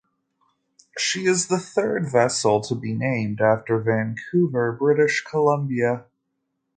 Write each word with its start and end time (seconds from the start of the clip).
She 0.97 1.27
is 1.27 1.45
the 1.47 1.59
third 1.59 2.11
vessel 2.11 2.59
to 2.61 2.73
be 2.73 2.91
named 2.91 3.39
after 3.39 3.77
Vancouver, 3.77 4.71
British 4.71 5.23
Columbia. 5.23 6.05